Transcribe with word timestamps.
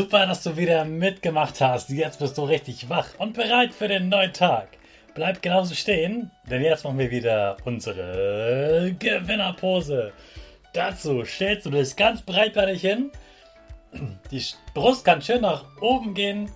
Super, 0.00 0.24
dass 0.24 0.42
du 0.42 0.56
wieder 0.56 0.86
mitgemacht 0.86 1.60
hast. 1.60 1.90
Jetzt 1.90 2.20
bist 2.20 2.38
du 2.38 2.44
richtig 2.44 2.88
wach 2.88 3.08
und 3.18 3.34
bereit 3.34 3.74
für 3.74 3.86
den 3.86 4.08
neuen 4.08 4.32
Tag. 4.32 4.68
Bleib 5.12 5.42
genauso 5.42 5.74
stehen, 5.74 6.30
denn 6.50 6.62
jetzt 6.62 6.84
machen 6.84 6.98
wir 6.98 7.10
wieder 7.10 7.58
unsere 7.66 8.96
Gewinnerpose. 8.98 10.14
Dazu 10.72 11.22
stellst 11.26 11.66
du 11.66 11.70
dich 11.70 11.94
ganz 11.96 12.22
breitbeinig 12.22 12.80
hin. 12.80 13.12
Die 14.30 14.42
Brust 14.72 15.04
kann 15.04 15.20
schön 15.20 15.42
nach 15.42 15.66
oben 15.82 16.14
gehen. 16.14 16.50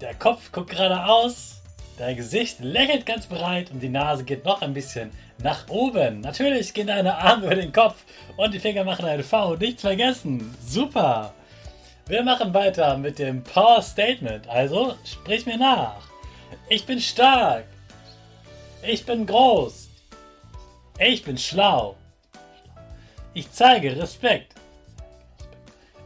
Der 0.00 0.14
Kopf 0.14 0.52
guckt 0.52 0.70
geradeaus. 0.70 1.60
Dein 1.98 2.14
Gesicht 2.14 2.60
lächelt 2.60 3.04
ganz 3.04 3.26
breit 3.26 3.72
und 3.72 3.80
die 3.80 3.88
Nase 3.88 4.22
geht 4.22 4.44
noch 4.44 4.62
ein 4.62 4.74
bisschen 4.74 5.10
nach 5.42 5.68
oben. 5.68 6.20
Natürlich 6.20 6.72
gehen 6.72 6.86
deine 6.86 7.18
Arme 7.18 7.46
über 7.46 7.56
den 7.56 7.72
Kopf 7.72 8.04
und 8.36 8.54
die 8.54 8.60
Finger 8.60 8.84
machen 8.84 9.06
eine 9.06 9.24
V. 9.24 9.56
Nichts 9.56 9.80
vergessen. 9.80 10.54
Super. 10.64 11.34
Wir 12.06 12.22
machen 12.22 12.52
weiter 12.52 12.98
mit 12.98 13.18
dem 13.18 13.42
Power 13.42 13.80
Statement. 13.80 14.46
Also 14.48 14.94
sprich 15.04 15.46
mir 15.46 15.56
nach. 15.56 16.02
Ich 16.68 16.84
bin 16.84 17.00
stark. 17.00 17.64
Ich 18.82 19.06
bin 19.06 19.26
groß. 19.26 19.88
Ich 20.98 21.24
bin 21.24 21.38
schlau. 21.38 21.96
Ich 23.32 23.50
zeige 23.50 23.96
Respekt. 23.96 24.54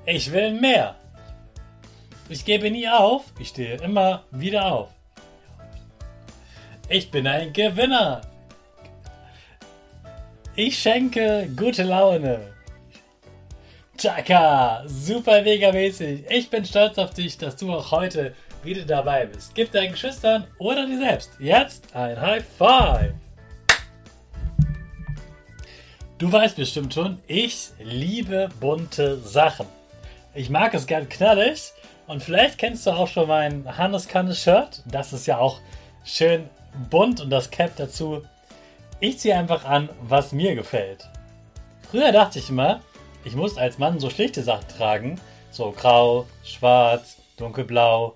Ich 0.06 0.31
will 0.32 0.53
mehr. 0.53 0.94
Ich 2.28 2.44
gebe 2.44 2.70
nie 2.70 2.88
auf. 2.88 3.25
Ich 3.41 3.48
stehe 3.48 3.76
immer 3.82 4.22
wieder 4.30 4.72
auf. 4.72 4.91
Ich 6.88 7.10
bin 7.10 7.26
ein 7.26 7.53
Gewinner. 7.53 8.22
Ich 10.54 10.78
schenke 10.78 11.48
gute 11.56 11.82
Laune. 11.82 12.57
Chaka, 13.98 14.84
super 14.86 15.42
mega 15.42 15.72
mäßig. 15.72 16.25
Ich 16.31 16.48
bin 16.48 16.64
stolz 16.64 16.98
auf 16.98 17.14
dich, 17.14 17.36
dass 17.36 17.56
du 17.56 17.72
auch 17.72 17.91
heute 17.91 18.32
wieder 18.62 18.84
dabei 18.84 19.26
bist. 19.26 19.56
Gib 19.56 19.72
deinen 19.72 19.91
Geschwistern 19.91 20.47
oder 20.59 20.86
dir 20.86 20.98
selbst 20.98 21.32
jetzt 21.41 21.97
ein 21.97 22.20
High 22.20 22.44
Five. 22.56 23.14
Du 26.16 26.31
weißt 26.31 26.54
bestimmt 26.54 26.94
schon, 26.94 27.20
ich 27.26 27.70
liebe 27.82 28.48
bunte 28.60 29.19
Sachen. 29.19 29.66
Ich 30.32 30.48
mag 30.48 30.75
es 30.75 30.86
gern 30.86 31.09
knallig 31.09 31.72
und 32.06 32.22
vielleicht 32.22 32.56
kennst 32.56 32.86
du 32.86 32.92
auch 32.92 33.09
schon 33.09 33.26
mein 33.26 33.76
Hannes 33.76 34.06
Kannes 34.06 34.41
Shirt. 34.41 34.80
Das 34.86 35.12
ist 35.12 35.26
ja 35.26 35.38
auch 35.38 35.59
schön 36.04 36.48
bunt 36.88 37.20
und 37.20 37.30
das 37.30 37.50
Cap 37.50 37.72
dazu. 37.76 38.22
Ich 39.00 39.19
ziehe 39.19 39.36
einfach 39.36 39.65
an, 39.65 39.88
was 40.03 40.30
mir 40.30 40.54
gefällt. 40.54 41.09
Früher 41.91 42.12
dachte 42.12 42.38
ich 42.38 42.50
immer, 42.50 42.80
ich 43.24 43.34
muss 43.34 43.58
als 43.58 43.78
Mann 43.78 43.98
so 43.98 44.10
schlichte 44.10 44.42
Sachen 44.42 44.68
tragen. 44.68 45.20
So 45.50 45.72
grau, 45.72 46.26
schwarz, 46.44 47.16
dunkelblau. 47.36 48.14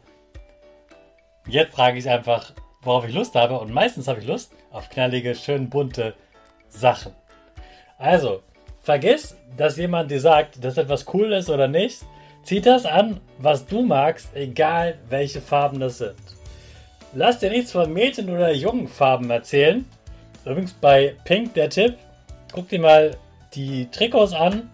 Jetzt 1.46 1.74
trage 1.74 1.98
ich 1.98 2.08
einfach, 2.08 2.52
worauf 2.82 3.06
ich 3.06 3.14
Lust 3.14 3.34
habe. 3.34 3.58
Und 3.58 3.72
meistens 3.72 4.08
habe 4.08 4.20
ich 4.20 4.26
Lust 4.26 4.52
auf 4.70 4.88
knallige, 4.90 5.34
schön 5.34 5.68
bunte 5.68 6.14
Sachen. 6.68 7.12
Also, 7.98 8.42
vergiss, 8.82 9.36
dass 9.56 9.76
jemand 9.76 10.10
dir 10.10 10.20
sagt, 10.20 10.64
dass 10.64 10.76
etwas 10.76 11.06
cool 11.12 11.32
ist 11.32 11.50
oder 11.50 11.68
nicht. 11.68 12.02
Zieh 12.44 12.60
das 12.60 12.86
an, 12.86 13.20
was 13.38 13.66
du 13.66 13.82
magst, 13.82 14.34
egal 14.34 14.98
welche 15.08 15.40
Farben 15.40 15.78
das 15.78 15.98
sind. 15.98 16.16
Lass 17.14 17.38
dir 17.38 17.50
nichts 17.50 17.72
von 17.72 17.92
Mädchen- 17.92 18.30
oder 18.30 18.52
Jungenfarben 18.52 19.30
erzählen. 19.30 19.84
Übrigens 20.44 20.72
bei 20.72 21.14
Pink 21.24 21.54
der 21.54 21.70
Tipp, 21.70 21.96
guck 22.52 22.68
dir 22.68 22.80
mal 22.80 23.16
die 23.54 23.88
Trikots 23.90 24.32
an 24.32 24.70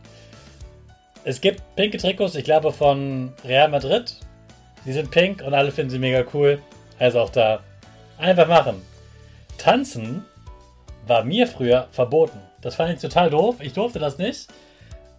es 1.28 1.42
gibt 1.42 1.60
pinke 1.76 1.98
Trikots, 1.98 2.36
ich 2.36 2.44
glaube 2.44 2.72
von 2.72 3.34
Real 3.44 3.68
Madrid. 3.68 4.16
Die 4.86 4.94
sind 4.94 5.10
pink 5.10 5.42
und 5.42 5.52
alle 5.52 5.70
finden 5.70 5.90
sie 5.90 5.98
mega 5.98 6.24
cool. 6.32 6.58
Also 6.98 7.20
auch 7.20 7.28
da 7.28 7.60
einfach 8.16 8.48
machen. 8.48 8.80
Tanzen 9.58 10.24
war 11.06 11.24
mir 11.24 11.46
früher 11.46 11.86
verboten. 11.90 12.40
Das 12.62 12.76
fand 12.76 12.94
ich 12.94 13.00
total 13.00 13.28
doof. 13.28 13.56
Ich 13.60 13.74
durfte 13.74 13.98
das 13.98 14.16
nicht. 14.16 14.48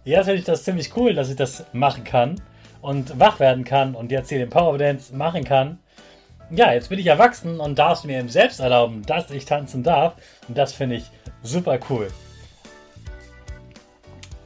Jetzt 0.02 0.24
finde 0.24 0.40
ich 0.40 0.44
das 0.44 0.64
ziemlich 0.64 0.96
cool, 0.96 1.14
dass 1.14 1.30
ich 1.30 1.36
das 1.36 1.64
machen 1.72 2.02
kann 2.02 2.42
und 2.82 3.20
wach 3.20 3.38
werden 3.38 3.62
kann 3.62 3.94
und 3.94 4.10
jetzt 4.10 4.30
hier 4.30 4.40
den 4.40 4.50
Power 4.50 4.78
Dance 4.78 5.14
machen 5.14 5.44
kann. 5.44 5.78
Ja, 6.50 6.72
jetzt 6.72 6.88
bin 6.88 6.98
ich 6.98 7.06
erwachsen 7.06 7.60
und 7.60 7.78
darf 7.78 8.00
es 8.00 8.04
mir 8.04 8.28
selbst 8.28 8.58
erlauben, 8.58 9.02
dass 9.06 9.30
ich 9.30 9.44
tanzen 9.44 9.84
darf. 9.84 10.14
Und 10.48 10.58
das 10.58 10.72
finde 10.72 10.96
ich 10.96 11.04
super 11.44 11.78
cool. 11.88 12.08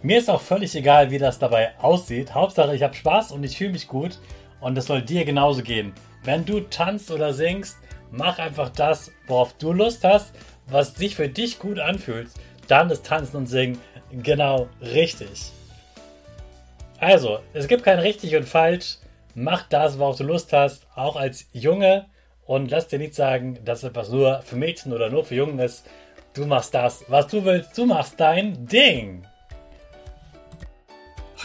Mir 0.04 0.18
ist 0.18 0.28
auch 0.28 0.42
völlig 0.42 0.74
egal, 0.74 1.10
wie 1.10 1.16
das 1.16 1.38
dabei 1.38 1.72
aussieht. 1.80 2.34
Hauptsache, 2.34 2.76
ich 2.76 2.82
habe 2.82 2.92
Spaß 2.92 3.32
und 3.32 3.42
ich 3.42 3.56
fühle 3.56 3.72
mich 3.72 3.88
gut. 3.88 4.18
Und 4.60 4.76
es 4.76 4.84
soll 4.84 5.00
dir 5.00 5.24
genauso 5.24 5.62
gehen. 5.62 5.94
Wenn 6.24 6.44
du 6.44 6.60
tanzt 6.60 7.10
oder 7.10 7.32
singst, 7.32 7.78
mach 8.10 8.38
einfach 8.38 8.68
das, 8.68 9.10
worauf 9.26 9.54
du 9.54 9.72
Lust 9.72 10.04
hast, 10.04 10.34
was 10.66 10.94
sich 10.94 11.16
für 11.16 11.30
dich 11.30 11.58
gut 11.58 11.78
anfühlt. 11.78 12.28
Dann 12.68 12.90
ist 12.90 13.06
Tanzen 13.06 13.38
und 13.38 13.46
Singen 13.46 13.80
genau 14.12 14.68
richtig. 14.82 15.50
Also, 16.98 17.38
es 17.54 17.66
gibt 17.66 17.82
kein 17.82 17.98
richtig 17.98 18.36
und 18.36 18.46
falsch. 18.46 18.98
Mach 19.34 19.66
das, 19.70 19.98
worauf 19.98 20.18
du 20.18 20.24
Lust 20.24 20.52
hast, 20.52 20.86
auch 20.96 21.16
als 21.16 21.46
Junge. 21.54 22.04
Und 22.44 22.70
lass 22.70 22.88
dir 22.88 22.98
nicht 22.98 23.14
sagen, 23.14 23.58
dass 23.64 23.84
etwas 23.84 24.10
nur 24.10 24.42
für 24.42 24.56
Mädchen 24.56 24.92
oder 24.92 25.08
nur 25.08 25.24
für 25.24 25.34
Jungen 25.34 25.58
ist. 25.60 25.86
Du 26.34 26.44
machst 26.44 26.74
das, 26.74 27.06
was 27.08 27.26
du 27.28 27.42
willst. 27.42 27.78
Du 27.78 27.86
machst 27.86 28.20
dein 28.20 28.66
Ding. 28.66 29.24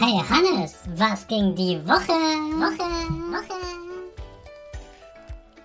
Hey 0.02 0.18
Hannes, 0.30 0.78
was 0.96 1.26
ging 1.26 1.54
die 1.54 1.76
Woche? 1.86 2.14
Woche, 2.56 2.88
Woche. 3.34 3.60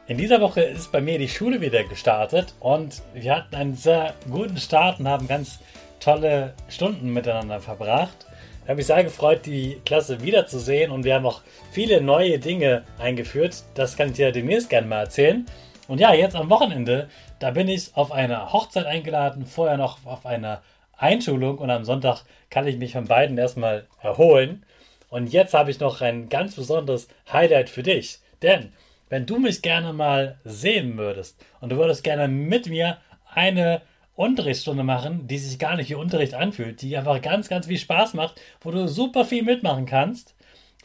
In 0.07 0.17
dieser 0.17 0.41
Woche 0.41 0.59
ist 0.59 0.91
bei 0.91 0.99
mir 0.99 1.17
die 1.17 1.29
Schule 1.29 1.61
wieder 1.61 1.85
gestartet 1.85 2.53
und 2.59 3.01
wir 3.13 3.33
hatten 3.33 3.55
einen 3.55 3.77
sehr 3.77 4.13
guten 4.29 4.57
Start 4.57 4.99
und 4.99 5.07
haben 5.07 5.29
ganz 5.29 5.59
tolle 6.01 6.53
Stunden 6.67 7.13
miteinander 7.13 7.61
verbracht. 7.61 8.25
Ich 8.63 8.67
habe 8.67 8.75
mich 8.75 8.87
sehr 8.87 9.05
gefreut, 9.05 9.45
die 9.45 9.79
Klasse 9.85 10.21
wiederzusehen 10.21 10.91
und 10.91 11.05
wir 11.05 11.15
haben 11.15 11.25
auch 11.25 11.39
viele 11.71 12.01
neue 12.01 12.37
Dinge 12.37 12.83
eingeführt. 12.99 13.63
Das 13.75 13.95
kann 13.95 14.09
ich 14.09 14.15
dir 14.15 14.33
demnächst 14.33 14.69
gerne 14.69 14.87
mal 14.87 15.03
erzählen. 15.03 15.45
Und 15.87 16.01
ja, 16.01 16.13
jetzt 16.13 16.35
am 16.35 16.49
Wochenende, 16.49 17.07
da 17.39 17.51
bin 17.51 17.69
ich 17.69 17.95
auf 17.95 18.11
eine 18.11 18.51
Hochzeit 18.51 18.85
eingeladen, 18.85 19.45
vorher 19.45 19.77
noch 19.77 20.05
auf 20.05 20.25
einer 20.25 20.61
Einschulung 20.97 21.57
und 21.57 21.69
am 21.69 21.83
Sonntag 21.83 22.23
kann 22.49 22.67
ich 22.67 22.77
mich 22.77 22.93
von 22.93 23.05
beiden 23.05 23.37
erstmal 23.37 23.87
erholen. 24.01 24.65
Und 25.09 25.31
jetzt 25.31 25.53
habe 25.53 25.71
ich 25.71 25.79
noch 25.79 26.01
ein 26.01 26.29
ganz 26.29 26.55
besonderes 26.55 27.07
Highlight 27.31 27.69
für 27.69 27.83
dich. 27.83 28.19
Denn 28.41 28.73
wenn 29.09 29.25
du 29.25 29.37
mich 29.37 29.61
gerne 29.61 29.93
mal 29.93 30.39
sehen 30.43 30.97
würdest 30.97 31.43
und 31.61 31.71
du 31.71 31.77
würdest 31.77 32.03
gerne 32.03 32.27
mit 32.27 32.67
mir 32.67 32.97
eine 33.33 33.81
Unterrichtsstunde 34.15 34.83
machen, 34.83 35.27
die 35.27 35.37
sich 35.37 35.59
gar 35.59 35.75
nicht 35.75 35.89
wie 35.89 35.95
Unterricht 35.95 36.33
anfühlt, 36.33 36.81
die 36.81 36.95
einfach 36.95 37.21
ganz, 37.21 37.49
ganz 37.49 37.67
viel 37.67 37.77
Spaß 37.77 38.13
macht, 38.13 38.39
wo 38.61 38.71
du 38.71 38.87
super 38.87 39.25
viel 39.25 39.43
mitmachen 39.43 39.85
kannst, 39.85 40.35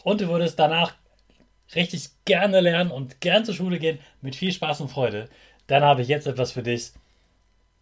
und 0.02 0.20
du 0.20 0.28
würdest 0.28 0.58
danach 0.58 0.94
richtig 1.74 2.08
gerne 2.24 2.60
lernen 2.60 2.90
und 2.90 3.20
gern 3.20 3.44
zur 3.44 3.54
Schule 3.54 3.78
gehen 3.78 3.98
mit 4.20 4.34
viel 4.34 4.52
Spaß 4.52 4.80
und 4.80 4.88
Freude, 4.88 5.28
dann 5.66 5.82
habe 5.82 6.02
ich 6.02 6.08
jetzt 6.08 6.26
etwas 6.26 6.52
für 6.52 6.62
dich, 6.62 6.92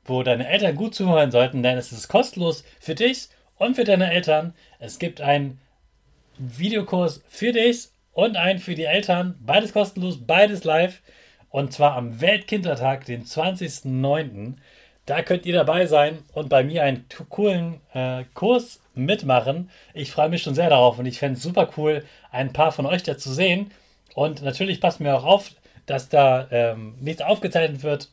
wo 0.08 0.22
deine 0.22 0.48
Eltern 0.48 0.74
gut 0.74 0.94
zuhören 0.94 1.30
sollten, 1.30 1.62
denn 1.62 1.78
es 1.78 1.92
ist 1.92 2.08
kostenlos 2.08 2.64
für 2.80 2.94
dich 2.94 3.28
und 3.56 3.74
für 3.74 3.84
deine 3.84 4.12
Eltern. 4.12 4.54
Es 4.78 4.98
gibt 4.98 5.20
einen 5.20 5.60
Videokurs 6.38 7.22
für 7.28 7.52
dich 7.52 7.88
und 8.12 8.36
einen 8.36 8.58
für 8.58 8.74
die 8.74 8.84
Eltern. 8.84 9.36
Beides 9.40 9.72
kostenlos, 9.72 10.18
beides 10.26 10.64
live. 10.64 11.00
Und 11.50 11.72
zwar 11.72 11.96
am 11.96 12.20
Weltkindertag, 12.20 13.04
den 13.06 13.24
20.09. 13.24 14.54
Da 15.06 15.22
könnt 15.22 15.46
ihr 15.46 15.54
dabei 15.54 15.86
sein 15.86 16.18
und 16.34 16.50
bei 16.50 16.62
mir 16.62 16.82
einen 16.82 17.06
coolen 17.30 17.80
äh, 17.94 18.24
Kurs 18.34 18.80
mitmachen. 18.94 19.70
Ich 19.94 20.12
freue 20.12 20.28
mich 20.28 20.42
schon 20.42 20.54
sehr 20.54 20.68
darauf 20.68 20.98
und 20.98 21.06
ich 21.06 21.18
fände 21.18 21.38
es 21.38 21.42
super 21.42 21.70
cool, 21.76 22.04
ein 22.30 22.52
paar 22.52 22.72
von 22.72 22.84
euch 22.84 23.02
da 23.04 23.16
zu 23.16 23.32
sehen. 23.32 23.70
Und 24.14 24.42
natürlich 24.42 24.80
passt 24.80 25.00
mir 25.00 25.16
auch 25.16 25.24
auf, 25.24 25.52
dass 25.86 26.10
da 26.10 26.46
ähm, 26.50 26.96
nichts 27.00 27.22
aufgezeichnet 27.22 27.82
wird, 27.82 28.10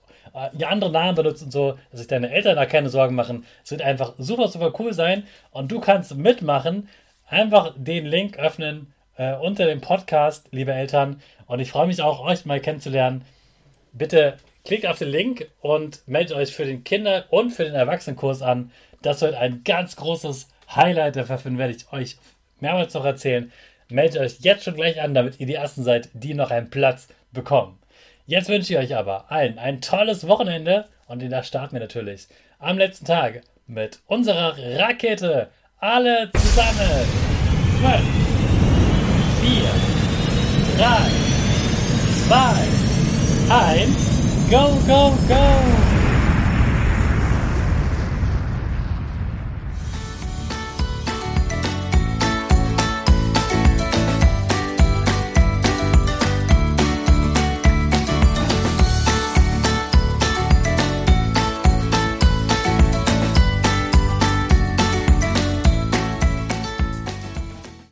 ihr 0.58 0.70
andere 0.70 0.92
Namen 0.92 1.16
benutzt 1.16 1.44
und 1.44 1.52
so, 1.52 1.78
dass 1.92 2.00
sich 2.00 2.08
deine 2.08 2.32
Eltern 2.32 2.56
da 2.56 2.66
keine 2.66 2.90
Sorgen 2.90 3.16
machen. 3.16 3.46
Es 3.64 3.72
wird 3.72 3.82
einfach 3.82 4.14
super, 4.18 4.48
super 4.48 4.74
cool 4.80 4.94
sein 4.94 5.24
und 5.52 5.72
du 5.72 5.80
kannst 5.80 6.16
mitmachen. 6.16 6.90
Einfach 7.28 7.74
den 7.76 8.06
Link 8.06 8.38
öffnen 8.38 8.94
äh, 9.18 9.36
unter 9.36 9.66
dem 9.66 9.82
Podcast, 9.82 10.48
liebe 10.52 10.74
Eltern. 10.74 11.22
Und 11.48 11.60
ich 11.60 11.72
freue 11.72 11.88
mich 11.88 12.02
auch, 12.02 12.20
euch 12.20 12.46
mal 12.46 12.60
kennenzulernen. 12.60 13.24
Bitte 13.94 14.38
klickt 14.66 14.86
auf 14.86 14.98
den 14.98 15.10
Link 15.10 15.48
und 15.62 16.08
meldet 16.08 16.36
euch 16.36 16.54
für 16.54 16.66
den 16.66 16.84
Kinder- 16.84 17.26
und 17.30 17.52
für 17.52 17.64
den 17.64 17.76
Erwachsenenkurs 17.76 18.42
an. 18.42 18.72
Das 19.02 19.22
wird 19.22 19.36
ein 19.36 19.64
ganz 19.64 19.96
großes 19.96 20.50
Highlight. 20.76 21.16
Davon 21.16 21.58
werde 21.58 21.76
ich 21.76 21.92
euch 21.94 22.18
mehrmals 22.60 22.94
noch 22.94 23.06
erzählen. 23.06 23.52
Meldet 23.90 24.20
euch 24.20 24.40
jetzt 24.40 24.64
schon 24.64 24.76
gleich 24.76 25.02
an, 25.02 25.14
damit 25.14 25.40
ihr 25.40 25.46
die 25.46 25.54
Ersten 25.54 25.84
seid, 25.84 26.10
die 26.14 26.34
noch 26.34 26.52
einen 26.52 26.70
Platz 26.70 27.08
bekommen. 27.31 27.78
Jetzt 28.27 28.50
wünsche 28.50 28.74
ich 28.74 28.80
euch 28.80 28.95
aber 28.95 29.31
allen 29.31 29.60
ein 29.60 29.81
tolles 29.81 30.27
Wochenende 30.27 30.86
und 31.07 31.22
das 31.31 31.48
starten 31.48 31.74
wir 31.74 31.80
natürlich 31.80 32.27
am 32.57 32.80
letzten 32.80 33.06
Tag 33.06 33.42
mit 33.68 34.00
unserer 34.07 34.57
Rakete. 34.57 35.50
Alle 35.77 36.31
zusammen. 36.31 37.06
5, 37.83 38.01
4, 39.42 39.62
3, 40.77 41.12
2, 42.27 43.54
1, 43.54 44.50
go, 44.50 44.75
go, 44.88 45.16
go! 45.28 45.94